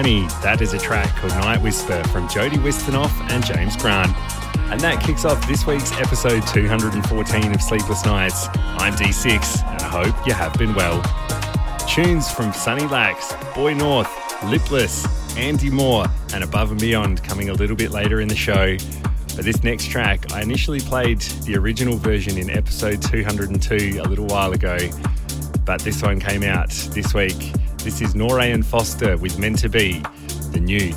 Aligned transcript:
from 0.00 0.06
2020. 0.06 0.42
That 0.42 0.60
is 0.62 0.72
a 0.72 0.78
track 0.78 1.14
called 1.16 1.32
Nightwhisper 1.32 2.06
from 2.10 2.28
Jody 2.28 2.56
Wisternoff 2.56 3.10
and 3.30 3.44
James 3.44 3.76
Grant. 3.76 4.16
And 4.70 4.80
that 4.80 5.02
kicks 5.02 5.24
off 5.24 5.46
this 5.46 5.66
week's 5.66 5.92
episode 5.92 6.46
214 6.46 7.54
of 7.54 7.62
Sleepless 7.62 8.04
Nights. 8.04 8.48
I'm 8.54 8.94
D6 8.94 9.62
and 9.66 9.82
I 9.82 9.88
hope 9.88 10.26
you 10.26 10.32
have 10.32 10.54
been 10.54 10.74
well. 10.74 11.02
Tunes 11.86 12.30
from 12.30 12.52
Sunny 12.52 12.86
Lax, 12.86 13.34
Boy 13.54 13.74
North, 13.74 14.10
Lipless, 14.44 15.06
Andy 15.36 15.70
Moor, 15.70 16.06
and 16.32 16.44
Above 16.44 16.70
and 16.70 16.80
Beyond 16.80 17.22
coming 17.22 17.50
a 17.50 17.54
little 17.54 17.76
bit 17.76 17.90
later 17.90 18.20
in 18.20 18.28
the 18.28 18.36
show. 18.36 18.78
For 19.34 19.42
this 19.42 19.62
next 19.62 19.88
track, 19.88 20.32
I 20.32 20.42
initially 20.42 20.80
played 20.80 21.20
the 21.44 21.56
original 21.56 21.96
version 21.96 22.38
in 22.38 22.48
episode 22.50 23.02
202 23.02 24.00
a 24.02 24.08
little 24.08 24.26
while 24.26 24.52
ago, 24.52 24.78
but 25.64 25.80
this 25.82 26.02
one 26.02 26.20
came 26.20 26.42
out 26.42 26.70
this 26.70 27.12
week. 27.12 27.52
This 27.82 28.02
is 28.02 28.12
Nourey 28.12 28.52
and 28.52 28.64
Foster 28.64 29.16
with 29.16 29.38
Meant 29.38 29.60
to 29.60 29.70
Be, 29.70 30.02
the 30.52 30.60
new 30.60 30.92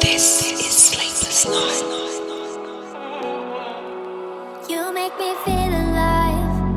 This 0.00 0.52
is 0.52 0.76
Sleepless 0.90 1.46
Night. 1.46 1.84
You 4.68 4.92
make 4.92 5.16
me 5.18 5.34
feel 5.44 5.72
alive. 5.84 6.74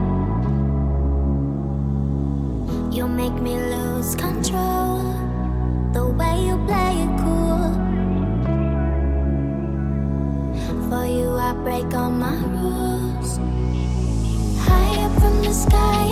You 2.93 3.07
make 3.07 3.33
me 3.41 3.55
lose 3.57 4.15
control. 4.15 5.03
The 5.93 6.05
way 6.05 6.45
you 6.47 6.57
play 6.67 7.03
it 7.05 7.13
cool. 7.23 7.73
For 10.89 11.05
you, 11.05 11.29
I 11.37 11.53
break 11.63 11.93
all 11.93 12.11
my 12.11 12.35
rules. 12.57 13.39
Higher 14.67 15.09
from 15.19 15.41
the 15.43 15.53
sky, 15.53 16.03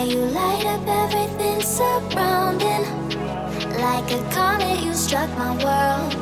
Yeah, 0.00 0.06
you 0.06 0.24
light 0.32 0.64
up 0.64 0.88
everything 0.88 1.60
surrounding. 1.60 2.86
Like 3.78 4.10
a 4.10 4.30
comet, 4.32 4.82
you 4.82 4.94
struck 4.94 5.28
my 5.36 5.50
world. 5.62 6.12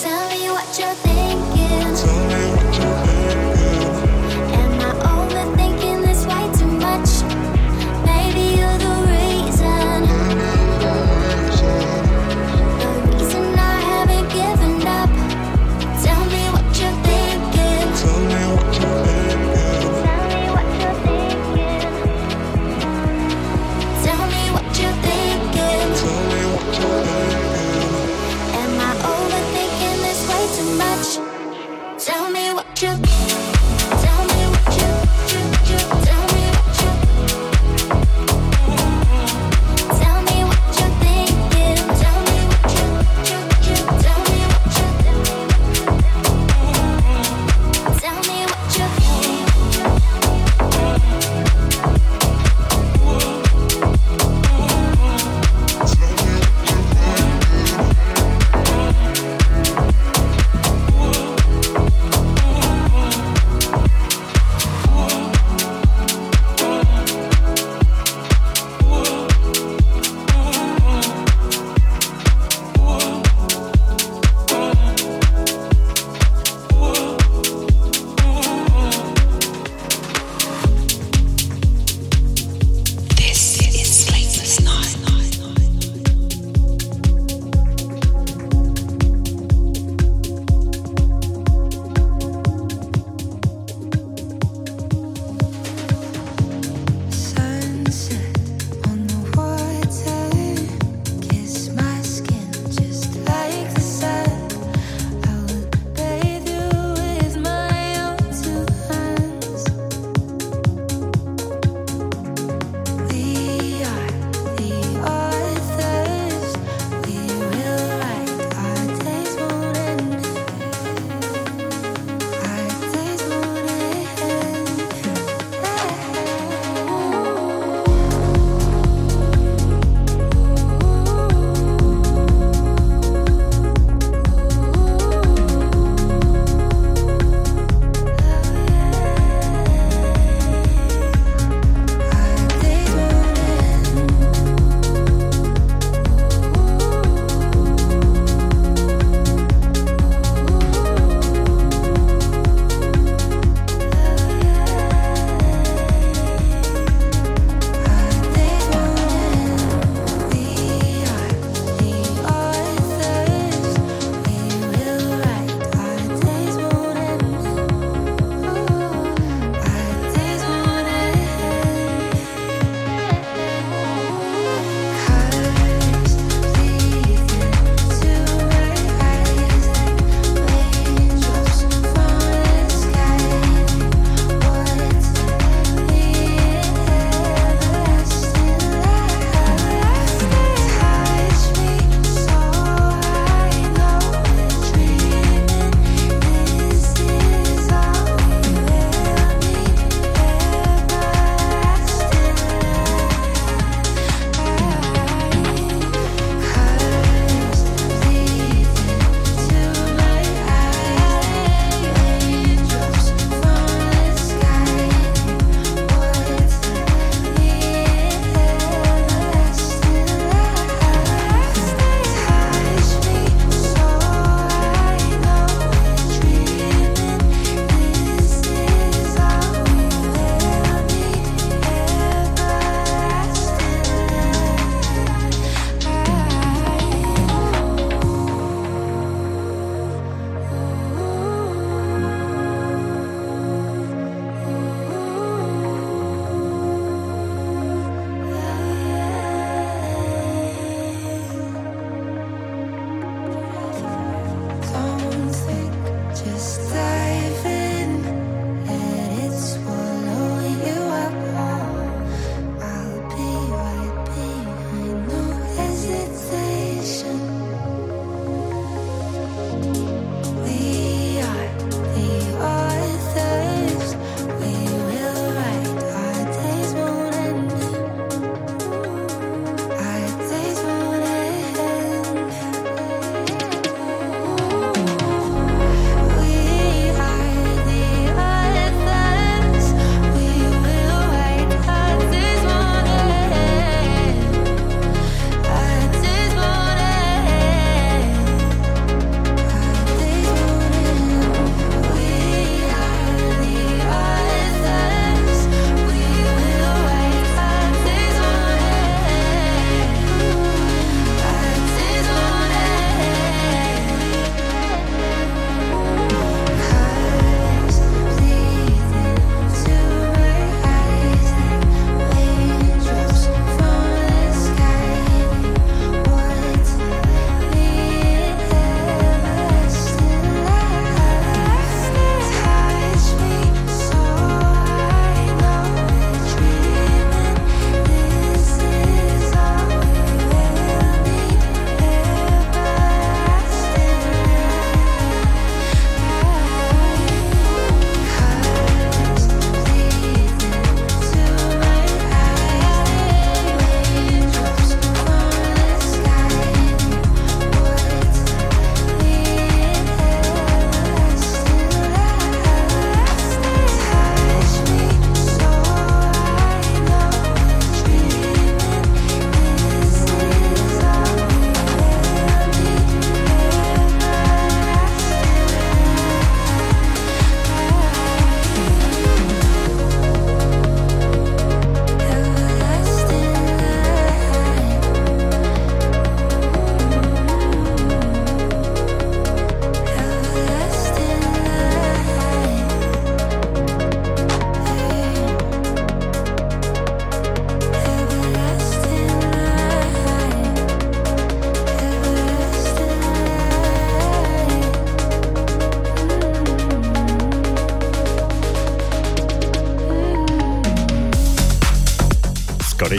Tell 0.00 0.28
me 0.30 0.50
what 0.50 0.78
you're 0.78 0.94
thinking. 1.02 2.59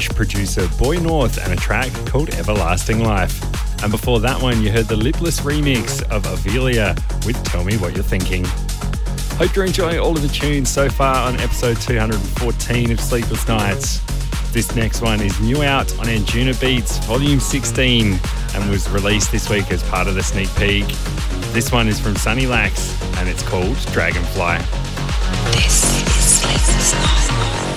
Scottish 0.02 0.16
producer 0.16 0.68
Boy 0.78 0.98
North 0.98 1.38
and 1.44 1.54
a 1.54 1.56
track 1.56 1.92
called 2.08 2.34
Everlasting 2.36 3.04
Life. 3.04 3.40
And 3.84 3.92
before 3.92 4.20
that 4.22 4.42
one, 4.42 4.62
you 4.62 4.72
heard 4.72 4.86
the 4.86 4.96
lipless 4.96 5.42
remix 5.42 6.02
of 6.10 6.24
Aviella 6.24 6.96
with 7.26 7.42
Tell 7.44 7.64
Me 7.64 7.78
What 7.78 7.94
You're 7.94 8.04
Thinking. 8.04 8.44
Hope 9.38 9.56
you're 9.56 9.66
enjoying 9.66 10.00
all 10.00 10.16
of 10.16 10.22
the 10.22 10.28
tunes 10.28 10.70
so 10.70 10.90
far 10.90 11.28
on 11.28 11.40
episode 11.40 11.78
214 11.82 12.92
of 12.92 13.00
Sleepless 13.00 13.48
Nights. 13.48 14.00
This 14.52 14.76
next 14.76 15.02
one 15.02 15.22
is 15.22 15.40
new 15.40 15.62
out 15.62 15.92
on 16.00 16.08
Anjunabeats 16.08 17.04
Volume 17.06 17.40
16 17.40 18.20
and 18.56 18.70
was 18.70 18.90
released 18.90 19.32
this 19.32 19.50
week 19.50 19.72
as 19.72 19.84
part 19.84 20.08
of 20.08 20.16
the 20.16 20.24
sneak 20.24 20.50
peek. 20.56 20.88
This 21.54 21.72
one 21.72 21.88
is 21.88 22.00
from 22.00 22.16
Sunny 22.16 22.48
Lax 22.48 23.00
and 23.18 23.30
it's 23.30 23.44
called 23.44 23.78
Dragonfly. 23.92 24.58
This 25.52 25.84
is 26.02 26.40
Sleepless 26.40 26.94
Nights. 26.94 27.71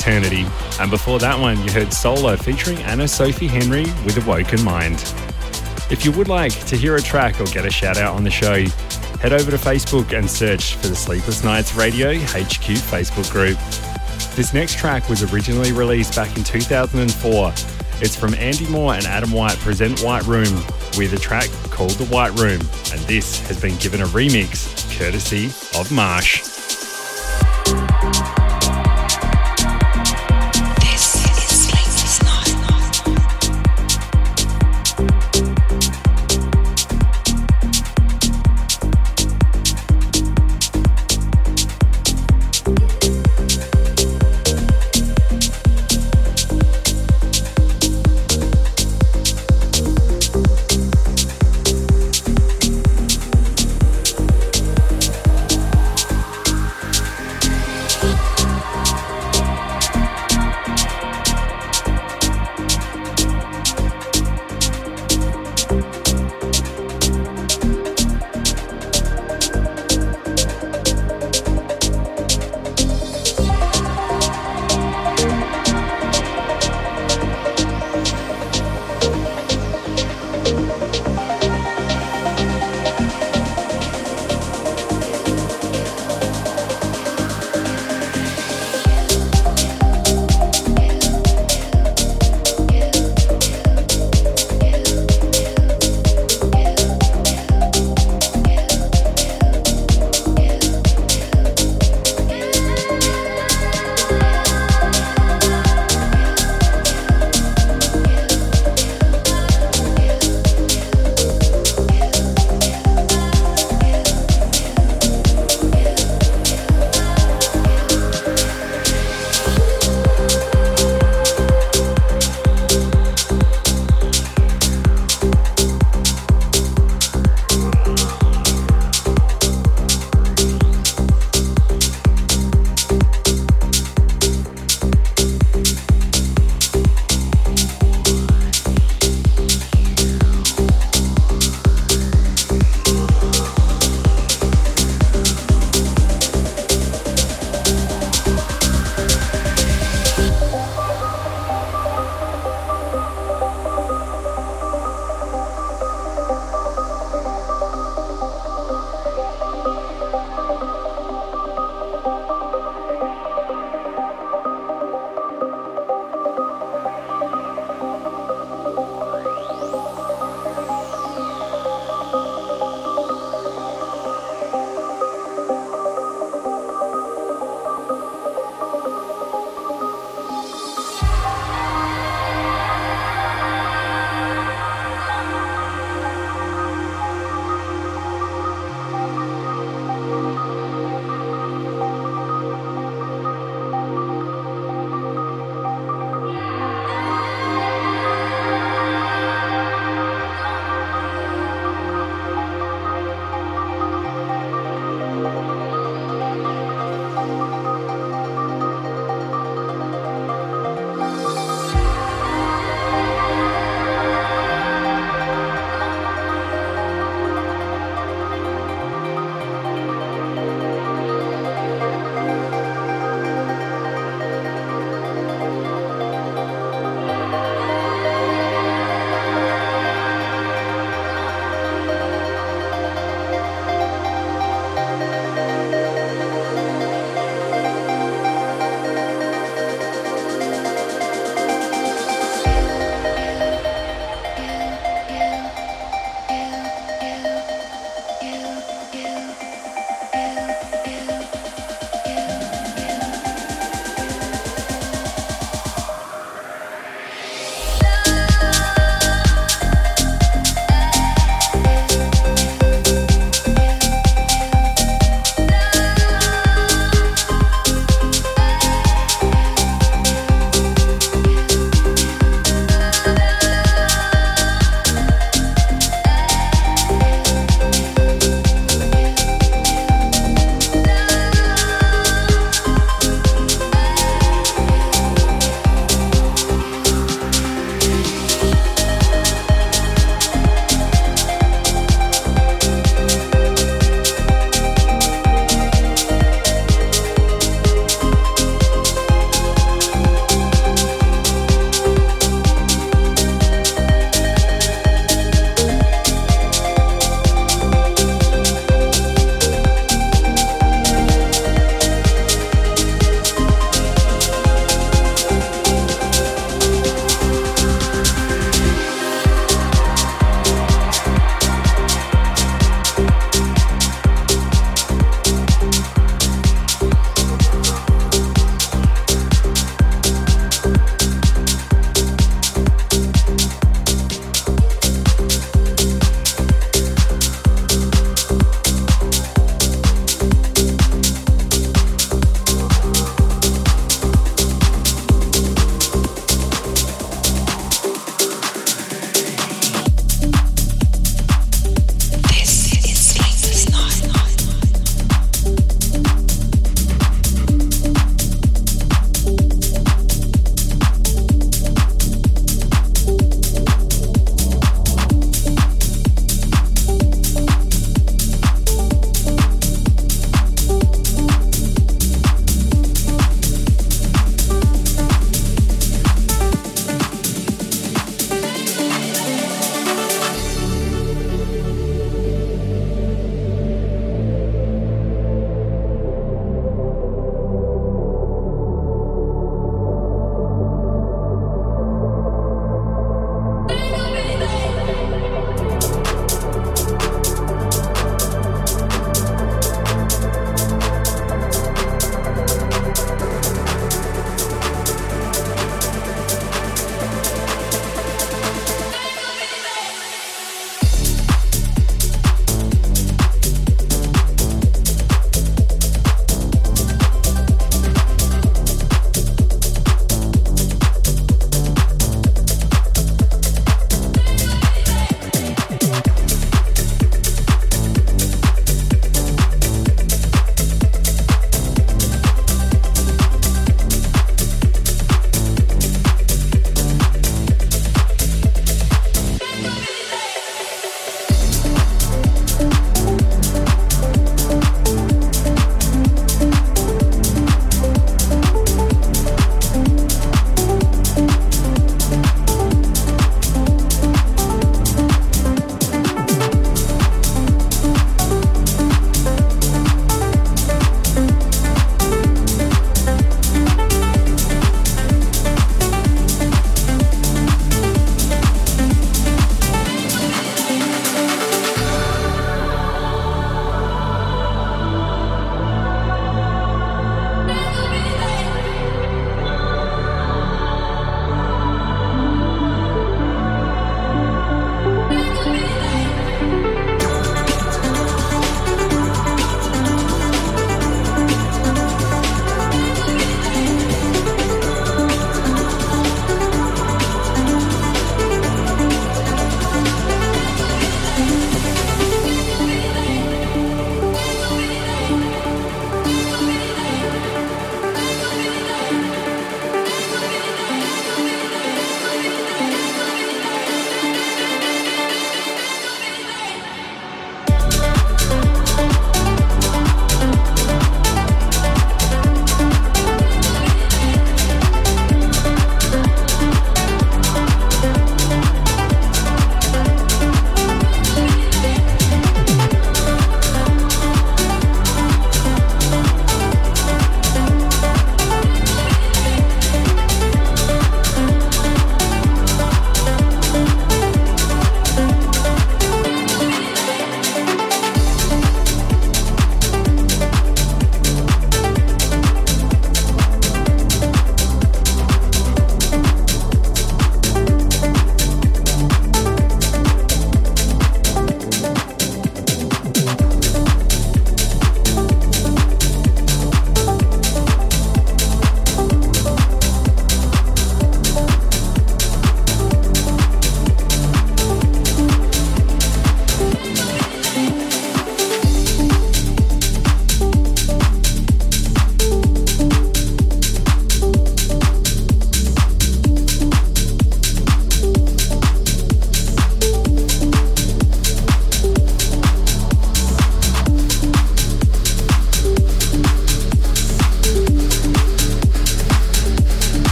Eternity. 0.00 0.46
And 0.80 0.90
before 0.90 1.18
that 1.18 1.38
one, 1.38 1.62
you 1.62 1.70
heard 1.70 1.88
Solr 1.88 2.42
featuring 2.42 2.78
Anna-Sophia 2.78 3.50
Henry 3.50 3.82
with 4.06 4.16
Awoken 4.16 4.64
Mind. 4.64 4.94
If 5.90 6.06
you 6.06 6.12
would 6.12 6.26
like 6.26 6.52
to 6.66 6.76
hear 6.76 6.96
a 6.96 7.02
track 7.02 7.38
or 7.38 7.44
get 7.44 7.66
a 7.66 7.70
shout 7.70 7.98
out 7.98 8.16
on 8.16 8.24
the 8.24 8.30
show, 8.30 8.64
head 9.20 9.34
over 9.34 9.50
to 9.50 9.58
Facebook 9.58 10.16
and 10.16 10.28
search 10.28 10.76
for 10.76 10.86
the 10.88 10.96
Sleepless 10.96 11.44
Nights 11.44 11.74
Radio 11.74 12.14
HQ 12.14 12.80
Facebook 12.88 13.30
group. 13.30 13.58
This 14.36 14.54
next 14.54 14.78
track 14.78 15.06
was 15.10 15.22
originally 15.34 15.72
released 15.72 16.16
back 16.16 16.34
in 16.34 16.44
2004. 16.44 17.48
It's 18.02 18.16
from 18.16 18.32
Andy 18.36 18.66
Moor 18.68 18.94
and 18.94 19.04
Adam 19.04 19.32
White 19.32 19.58
present 19.58 19.98
Whiteroom 19.98 20.56
with 20.96 21.12
a 21.12 21.18
track 21.18 21.50
called 21.64 21.92
The 21.92 22.04
Whiteroom, 22.04 22.60
and 22.94 23.00
this 23.02 23.46
has 23.48 23.60
been 23.60 23.76
given 23.76 24.00
a 24.00 24.06
remix 24.06 24.96
courtesy 24.98 25.48
of 25.78 25.92
Marsh. 25.92 26.59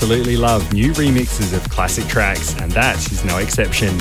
absolutely 0.00 0.34
love 0.34 0.72
new 0.72 0.92
remixes 0.92 1.54
of 1.54 1.62
classic 1.68 2.06
tracks, 2.06 2.58
and 2.58 2.72
that 2.72 2.96
is 3.12 3.22
no 3.22 3.36
exception. 3.36 3.94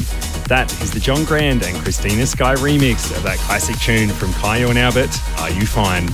That 0.48 0.72
is 0.82 0.92
the 0.92 1.00
John 1.02 1.26
Grand 1.26 1.62
and 1.62 1.76
Kristina 1.80 2.26
Sky 2.26 2.56
remix 2.56 3.14
of 3.18 3.22
that 3.24 3.38
classic 3.40 3.78
tune 3.80 4.08
from 4.08 4.30
Kyau 4.30 4.70
and 4.70 4.80
Albert, 4.80 5.10
Are 5.42 5.50
You 5.50 5.66
Fine? 5.66 6.06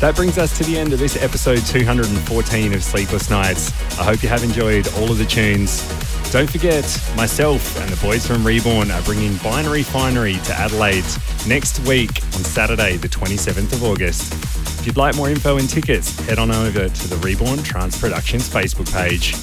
That 0.00 0.14
brings 0.16 0.38
us 0.38 0.58
to 0.58 0.64
the 0.64 0.76
end 0.76 0.92
of 0.92 0.98
this 0.98 1.22
episode 1.22 1.64
214 1.66 2.72
of 2.74 2.82
Sleepless 2.82 3.30
Nights. 3.30 3.70
I 3.96 4.02
hope 4.02 4.24
you 4.24 4.28
have 4.28 4.42
enjoyed 4.42 4.88
all 4.94 5.08
of 5.08 5.18
the 5.18 5.24
tunes. 5.24 5.86
Don't 6.32 6.50
forget, 6.50 6.82
myself 7.14 7.80
and 7.80 7.88
the 7.90 8.04
boys 8.04 8.26
from 8.26 8.44
Reborn 8.44 8.90
are 8.90 9.02
bringing 9.02 9.36
Binary 9.36 9.84
Finery 9.84 10.34
to 10.34 10.52
Adelaide 10.54 11.04
next 11.46 11.78
week 11.86 12.10
on 12.34 12.42
Saturday, 12.42 12.96
the 12.96 13.08
27th 13.08 13.72
of 13.72 13.84
August. 13.84 14.49
If 14.80 14.86
you'd 14.86 14.96
like 14.96 15.14
more 15.14 15.30
info 15.30 15.58
and 15.58 15.68
tickets, 15.68 16.18
head 16.26 16.38
on 16.38 16.50
over 16.50 16.88
to 16.88 17.08
the 17.08 17.16
Reborn 17.18 17.62
Trance 17.62 18.00
Productions 18.00 18.48
Facebook 18.48 18.92
page. 18.92 19.34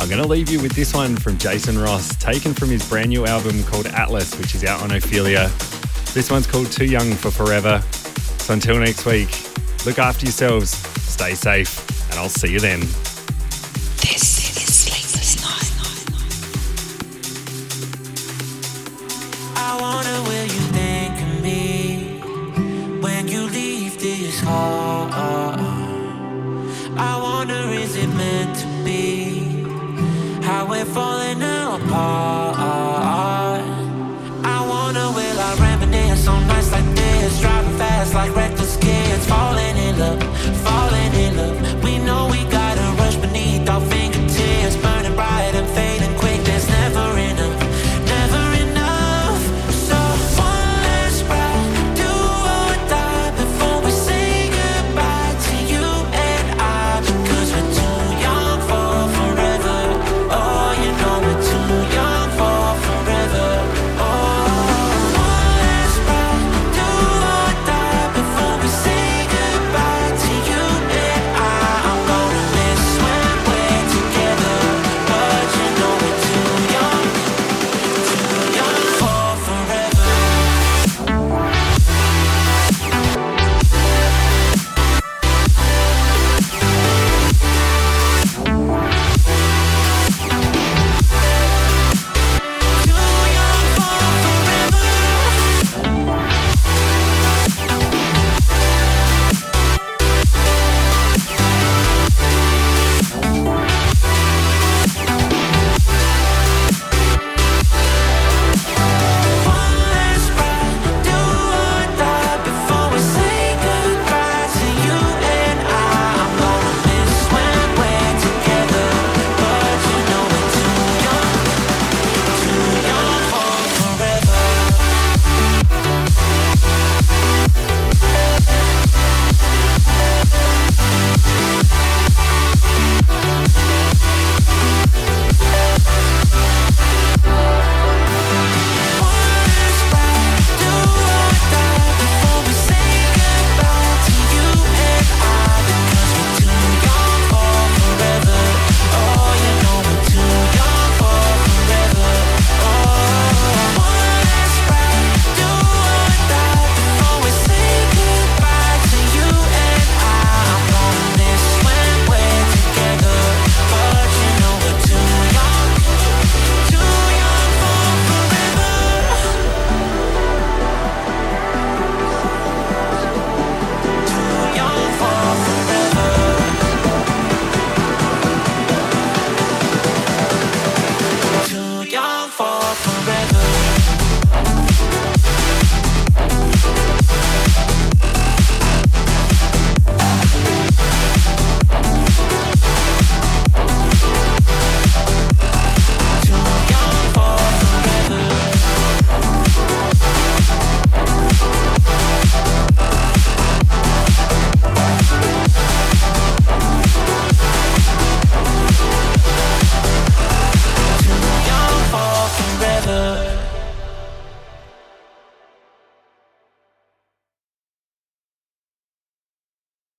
I'm 0.00 0.08
going 0.08 0.22
to 0.22 0.28
leave 0.28 0.48
you 0.48 0.60
with 0.60 0.72
this 0.72 0.94
one 0.94 1.16
from 1.16 1.36
Jason 1.36 1.78
Ross, 1.78 2.16
taken 2.16 2.54
from 2.54 2.70
his 2.70 2.88
brand 2.88 3.10
new 3.10 3.26
album 3.26 3.62
called 3.64 3.86
Atlas, 3.88 4.38
which 4.38 4.54
is 4.54 4.64
out 4.64 4.82
on 4.82 4.92
Ophelia. 4.92 5.50
This 6.14 6.30
one's 6.30 6.46
called 6.46 6.72
Too 6.72 6.86
Young 6.86 7.12
for 7.12 7.30
Forever. 7.30 7.82
So 8.38 8.54
until 8.54 8.78
next 8.78 9.04
week, 9.04 9.28
Look 9.86 9.98
after 9.98 10.24
yourselves, 10.24 10.70
stay 10.70 11.34
safe, 11.34 12.10
and 12.10 12.18
I'll 12.18 12.30
see 12.30 12.50
you 12.50 12.58
then. 12.58 12.80
This 14.00 14.33